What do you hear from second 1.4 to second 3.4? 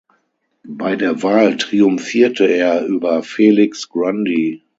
triumphierte er über